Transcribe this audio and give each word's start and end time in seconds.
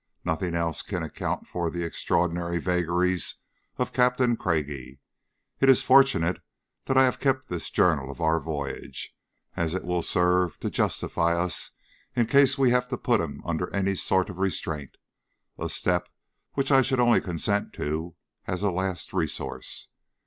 Nothing 0.25 0.55
else 0.55 0.81
can 0.81 1.03
account 1.03 1.45
for 1.45 1.69
the 1.69 1.83
extraordinary 1.83 2.57
vagaries 2.57 3.35
of 3.77 3.93
Captain 3.93 4.35
Craigie. 4.35 4.99
It 5.59 5.69
is 5.69 5.83
fortunate 5.83 6.39
that 6.85 6.97
I 6.97 7.03
have 7.05 7.19
kept 7.19 7.49
this 7.49 7.69
journal 7.69 8.09
of 8.09 8.19
our 8.19 8.39
voyage, 8.39 9.15
as 9.55 9.75
it 9.75 9.83
will 9.83 10.01
serve 10.01 10.59
to 10.61 10.71
justify 10.71 11.37
us 11.39 11.69
in 12.15 12.25
case 12.25 12.57
we 12.57 12.71
have 12.71 12.87
to 12.87 12.97
put 12.97 13.21
him 13.21 13.43
under 13.45 13.71
any 13.75 13.93
sort 13.93 14.31
of 14.31 14.39
restraint, 14.39 14.97
a 15.59 15.69
step 15.69 16.09
which 16.53 16.71
I 16.71 16.81
should 16.81 16.99
only 16.99 17.21
consent 17.21 17.71
to 17.73 18.15
as 18.47 18.63
a 18.63 18.71
last 18.71 19.13
resource. 19.13 19.89